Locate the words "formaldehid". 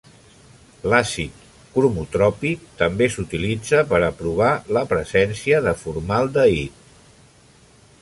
5.87-6.87